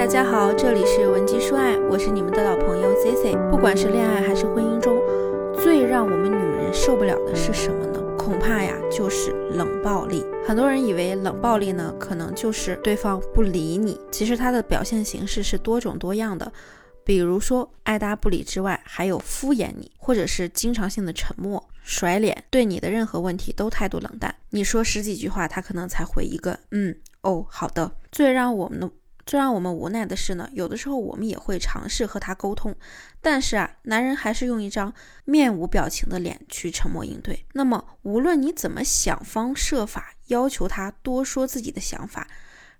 [0.00, 3.36] 大家好，这里是文姬说爱，我是你们的老朋友 C C。
[3.50, 4.98] 不管是恋爱还是婚姻中，
[5.62, 8.00] 最让我们女人受不了的是什么呢？
[8.16, 10.24] 恐怕呀，就是冷暴力。
[10.42, 16.50] 很多人以为冷暴力呢，可能就是对方不理你，其实它的表现形式是多种多样的。
[17.04, 24.34] 比如说爱答不理之外，还有敷衍你，或者是经常性的沉默、甩脸，对你的任何问题都态度冷淡。
[24.48, 27.92] 你说十几句话，他可能才回一个嗯哦好的。
[28.10, 28.90] 最让我们的
[29.30, 32.74] 最让我们无奈的是呢，有的时候我们也会尝试和他沟通，
[33.20, 34.92] 但是啊，男人还是用一张
[35.24, 37.46] 面无表情的脸去沉默应对。
[37.52, 42.26] 那么，无论你怎么想方设法要求他多说自己的想法，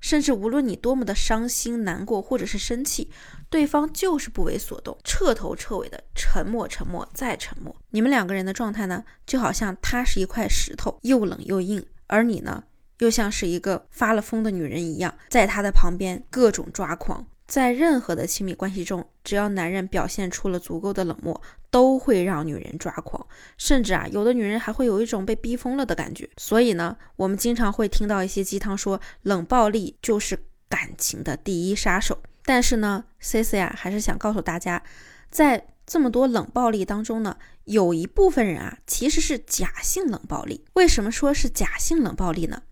[0.00, 3.12] 甚至无论你多么的伤心难过或者是生气，
[3.48, 7.72] 对方就是不为所动，彻头彻尾的沉默，沉默再沉默。
[7.90, 12.64] 你们两个人的状态呢，就好像他是一块石头，又冷又硬，而你呢？
[13.00, 17.26] 又像是一个发了疯的女人一样，在他的旁边各种抓狂。
[17.46, 23.26] 在任何的亲密关系中，只要男人表现出了足够的冷漠，都会让女人抓狂。
[23.58, 26.30] 甚至啊，有的女人还会有一种被逼疯了的感觉。
[26.36, 32.16] 所以呢，我们经常会听到一些鸡汤说，冷暴力就是感情的第一杀手。
[32.44, 34.80] 但是呢，C C 啊，还是想告诉大家，
[35.28, 40.64] 在这么多冷暴力当中呢，有一部分人啊，其实是假性冷暴力。
[40.74, 42.62] 为什么说是假性冷暴力呢？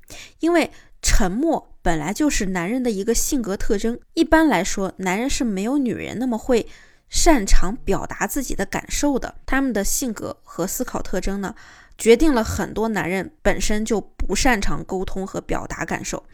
[0.41, 0.71] 因为
[1.01, 3.99] 沉默本来就是男人的一个性格特征。
[4.15, 6.67] 一般来说，男人是没有女人那么会
[7.09, 9.37] 擅长表达自己的感受的。
[9.47, 11.55] 他们的性格和思考特征呢，
[11.97, 16.25] 决定了很多男人本身就不擅长沟通和表达感受，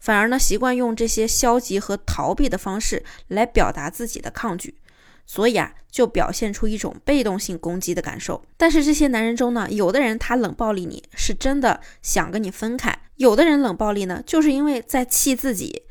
[0.00, 4.78] 反而呢，习惯用这些消极和逃避的方式来表达自己的抗拒。
[5.26, 8.44] 所以啊，就表现出一种被动性攻击的感受。
[8.58, 15.82] 但是这些男人中呢，有的人他冷暴力你是真的想跟你分开；有的人冷暴力呢，就是因为在气自己，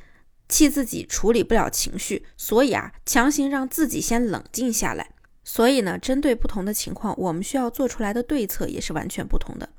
[0.50, 5.12] 气自己处理不了情绪，所以啊，强行让自己先冷静下来。
[5.46, 9.70] 所以呢，针对不同的情况，我们需要做出来的对策也是完全不同的。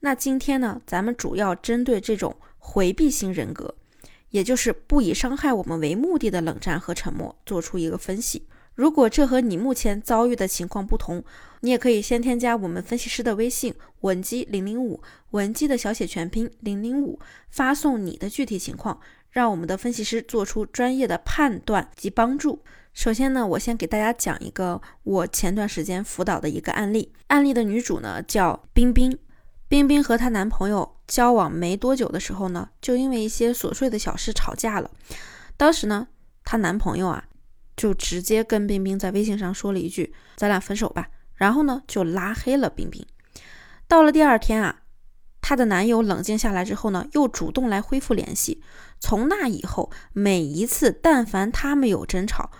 [0.00, 3.74] 那今天呢，咱们主要针对这种回避型人格，
[4.30, 8.46] 也就是不以伤害我们为目的的冷战和沉默，做出一个分析。
[8.78, 11.24] 如果这和你目前遭遇的情况不同，
[11.62, 17.18] 你也可以先添加我们分析师的微信文姬零零五，文姬的小写全拼零零五，
[17.50, 19.00] 发送你的具体情况，
[19.32, 22.62] 让我们的分析师做出专业的判断及帮助。
[22.94, 27.12] 首先呢，我先给大家讲一个我前段时间辅导的一个案例。
[27.26, 29.18] 案例的女主呢叫冰冰，
[29.66, 34.88] 冰冰和她男朋友交往没多久的时候呢，就因为一些琐碎的小事吵架了。
[35.56, 36.06] 当时呢，
[36.44, 37.24] 她男朋友啊。
[37.78, 43.06] 就直接跟冰冰在微信上说了一句：“咱俩分手吧。”然后呢，就拉黑了冰冰。
[43.86, 44.82] 到了第二天啊，
[45.40, 48.60] 她的男友冷静下来之后呢，又主动来恢复联系。
[48.98, 52.50] 从那以后，每一次但凡他们有争吵，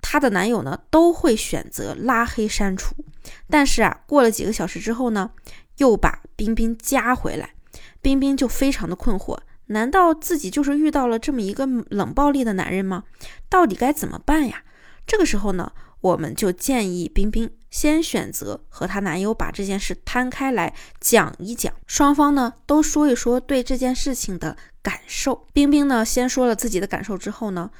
[0.00, 2.94] 她的男友呢都会选择拉黑删除。
[3.48, 5.32] 但是啊，过了几个小时之后呢，
[5.78, 7.54] 又把冰冰加回来。
[8.00, 9.36] 冰冰就非常的困惑。
[9.70, 13.04] 难道自己就是遇到了这么一个冷暴力的男人吗？
[13.48, 14.62] 到底该怎么办呀？
[15.06, 25.46] 这个时候呢，我们就建议冰冰先选择和她男友把这件事摊开来讲一讲，双方呢都说一说对这件事情的感受。
[25.52, 27.70] 冰冰呢先说了自己的感受之后呢。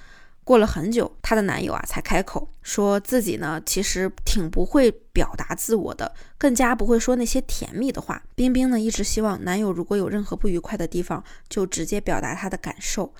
[0.51, 8.21] 过了很久，她的男友啊才开口说自己呢其实挺不会表达自我的，更加不会说那些甜蜜的话。
[8.35, 13.15] 冰冰呢一直希望男友如果有任何不愉快的地方，就直接表达她的感受。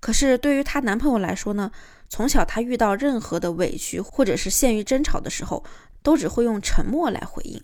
[0.00, 1.70] 可是对于她男朋友来说呢，
[2.08, 5.62] 从小他遇到任何的委屈或者是陷于争吵的时候，
[6.02, 7.62] 都只会用沉默来回应，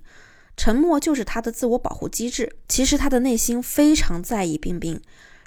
[0.56, 2.54] 沉默就是他的自我保护机制。
[2.68, 5.02] 其实他的内心非常在意冰冰。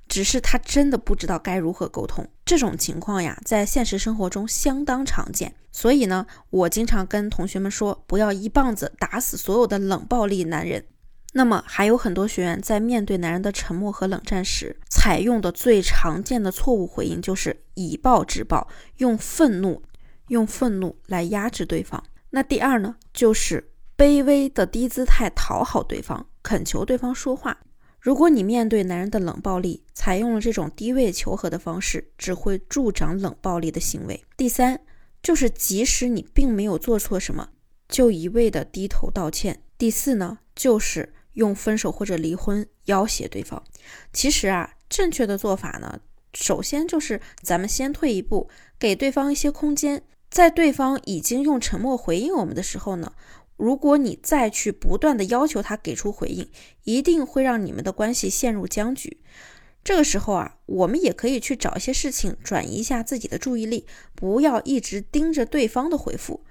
[0.07, 5.53] 只是他真的不知道该如何沟通，这种情况呀，在现实生活中相当常见。
[5.71, 10.85] 所以呢，我经常跟同学们说，不要一棒子打死所有的冷暴力男人。
[11.33, 19.81] 那么，还有很多学员在面对男人的沉默和冷战时，采用的最常见的错误回应就是以暴制暴，用愤怒，
[20.29, 22.01] 用愤怒来压制对方。
[22.29, 27.57] 那第二呢，就是卑微的低姿态讨好对方，恳求对方说话。
[28.05, 34.23] 如果你面对男人的冷暴力，采用了这种低位求和的方式，只会助长冷暴力的行为。
[34.37, 34.79] 第三，
[35.23, 37.49] 就是即使你并没有做错什么，
[37.89, 39.63] 就一味的低头道歉。
[39.75, 43.63] 第四呢，就是用分手或者离婚要挟对方。
[44.13, 45.99] 其实啊，正确的做法呢，
[46.35, 48.47] 首先就是咱们先退一步，
[48.77, 53.13] 给对方一些空间，在对方已经用沉默回应我们的时候呢。
[53.57, 56.49] 如果你再去不断的要求他给出回应，
[56.83, 59.21] 一定会让你们的关系陷入僵局。
[59.83, 63.85] 这个时候啊，我们也可以去找一些事情转移一下自己的注意力，
[64.15, 66.43] 不要一直盯着对方的回复，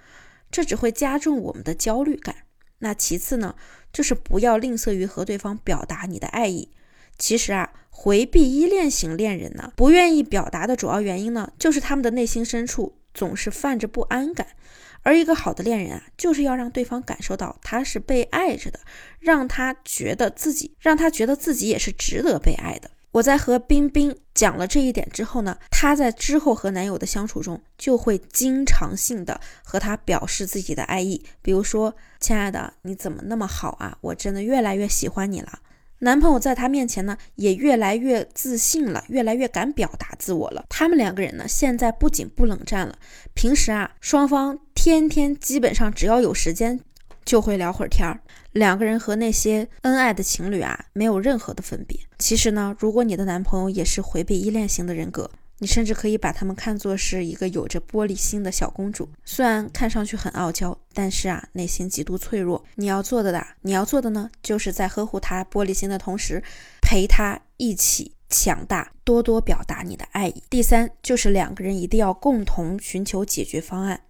[0.50, 2.36] 这只会加重我们的焦虑感。
[2.78, 3.56] 那其次呢，
[3.92, 6.70] 就是不要吝啬于和对方表达你的爱意。
[7.18, 14.46] 其实啊，回避依恋型恋人呢，不愿意表达的主要原因呢，就是他们的内心深处总是泛着不安感。
[15.04, 18.80] 而一个好的恋人啊，就是要让对方感受到他是被爱着的，
[19.20, 22.90] 让他觉得自己，让他觉得自己也是值得被爱的。
[23.12, 33.96] 我在和冰冰讲了这一点之后呢，她在之后和男友的相处中，就会经常性的和他表示自己的爱意，比如说，亲爱的，你怎么那么好啊？
[34.00, 35.60] 我真的越来越喜欢你了。
[36.00, 40.64] 男朋友在她面前呢，也越来越自信了，越来越敢表达自我了。
[40.68, 42.98] 他们两个人呢，现在不仅不冷战了，
[43.32, 46.78] 平时啊，双方天天基本上只要有时间，
[47.24, 48.20] 就会聊会儿天儿。
[48.52, 51.98] 两个人和那些恩爱的情侣啊，没有任何的分别。
[52.18, 59.08] 其实呢，如果你的男朋友也是回避依恋型的人格，你甚至可以把他们看作是一个有着玻璃心的小公主。
[59.24, 62.62] 虽然看上去很傲娇，但是啊，内心极度脆弱。
[62.74, 66.42] 你要做的的，你要做的呢，就是在呵护他玻璃心的同时，
[66.82, 70.42] 陪他一起强大，多多表达你的爱意。
[70.50, 74.00] 第三，就是两个人一定要共同寻求解决方案。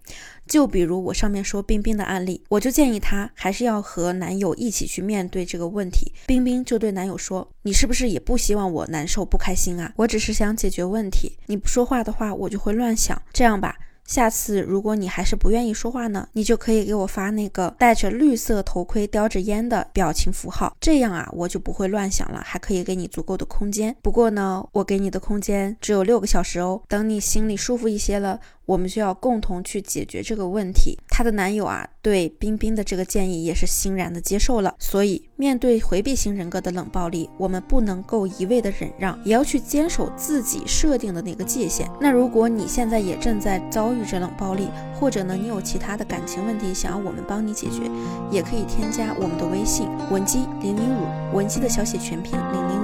[0.46, 6.12] 就比如我上面说冰冰的案例，我就建议她还是要和男友一起去面对这个问题。
[6.26, 9.92] 冰冰就对男友说：“你是不是也不希望我难受不开心啊？
[9.96, 13.20] 我只是想解决问题，你不说话的话，我就会乱想。
[13.32, 13.76] 这样吧。”
[14.06, 23.94] 下次如果你还是不愿意说话呢，你就可以给我发那个戴着绿色头盔、叼着烟的表情符号，这样啊，我就不会乱想了，还可以给你足够的空间。
[24.02, 26.80] 不过呢，我给你的空间只有六个小时哦。
[26.86, 30.98] 等你心里舒服一些了，我们就要共同去解决这个问题。
[31.08, 34.74] 她的男友啊，对冰冰的这个建议也是欣然的接受了。
[34.78, 41.88] 所以，面对回避型人格的冷暴力，我们不能够一味的忍让，也要去坚守自己设定的那个界限。
[42.00, 44.68] 那如果你现在也正在遭遇着冷暴力，
[44.98, 47.90] 或者呢，你有其他的感情问题想要我们帮你解决，
[48.30, 52.83] 也可以添加我们的微信文姬零零五，文姬的小写全拼零零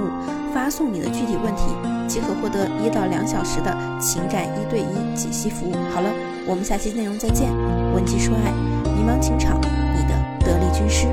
[0.53, 1.63] 发送你的具体问题，
[2.07, 5.73] 即可获得一到两小时的情感一对一解析服务。
[5.93, 6.09] 好了，
[6.45, 7.49] 我们下期内容再见，
[7.93, 8.51] 文姬说爱，
[8.91, 10.15] 迷茫情场，你的
[10.45, 11.07] 得力军师。